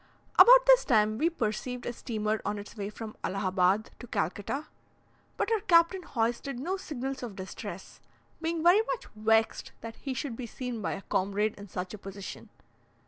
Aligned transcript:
About 0.33 0.65
this 0.65 0.83
time, 0.83 1.19
we 1.19 1.29
perceived 1.29 1.85
a 1.85 1.93
steamer 1.93 2.41
on 2.43 2.57
its 2.57 2.75
way 2.75 2.89
from 2.89 3.15
Allahabad 3.23 3.91
to 3.99 4.07
Calcutta; 4.07 4.65
but 5.37 5.51
our 5.51 5.59
captain 5.59 6.01
hoisted 6.01 6.59
no 6.59 6.75
signals 6.75 7.21
of 7.21 7.35
distress, 7.35 8.01
being 8.41 8.63
very 8.63 8.81
much 8.81 9.05
vexed 9.15 9.73
that 9.81 9.97
he 9.97 10.15
should 10.15 10.35
be 10.35 10.47
seen 10.47 10.81
by 10.81 10.93
a 10.93 11.03
comrade 11.03 11.53
in 11.53 11.67
such 11.67 11.93
a 11.93 11.99
position. 11.99 12.49